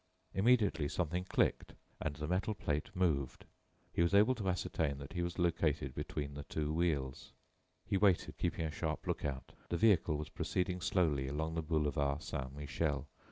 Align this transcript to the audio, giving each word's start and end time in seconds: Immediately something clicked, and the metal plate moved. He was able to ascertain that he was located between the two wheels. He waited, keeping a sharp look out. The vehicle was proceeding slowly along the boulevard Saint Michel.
Immediately 0.33 0.87
something 0.87 1.25
clicked, 1.25 1.75
and 2.01 2.15
the 2.15 2.27
metal 2.27 2.55
plate 2.55 2.89
moved. 2.95 3.45
He 3.93 4.01
was 4.01 4.15
able 4.15 4.33
to 4.33 4.49
ascertain 4.49 4.97
that 4.97 5.13
he 5.13 5.21
was 5.21 5.37
located 5.37 5.93
between 5.93 6.33
the 6.33 6.41
two 6.45 6.73
wheels. 6.73 7.33
He 7.85 7.97
waited, 7.97 8.35
keeping 8.39 8.65
a 8.65 8.71
sharp 8.71 9.05
look 9.05 9.23
out. 9.23 9.51
The 9.69 9.77
vehicle 9.77 10.17
was 10.17 10.29
proceeding 10.29 10.81
slowly 10.81 11.27
along 11.27 11.53
the 11.53 11.61
boulevard 11.61 12.23
Saint 12.23 12.55
Michel. 12.55 13.07